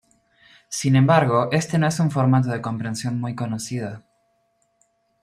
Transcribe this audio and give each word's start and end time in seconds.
Sin 0.67 0.95
embargo, 0.95 1.49
este 1.51 1.77
no 1.77 1.85
es 1.85 1.99
un 1.99 2.09
formato 2.09 2.49
de 2.49 2.59
compresión 2.59 3.21
muy 3.21 3.35
conocido. 3.35 4.01